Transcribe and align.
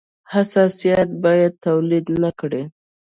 حساسیت 0.33 1.09
باید 1.23 1.53
تولید 1.65 2.05
نه 2.23 2.31
کړي. 2.39 2.63